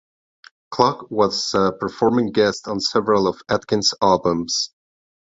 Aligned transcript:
Klugh 0.73 1.05
was 1.11 1.53
a 1.53 1.73
performing 1.79 2.31
guest 2.31 2.67
on 2.67 2.79
several 2.79 3.27
of 3.27 3.43
Atkins' 3.47 3.93
albums. 4.01 4.71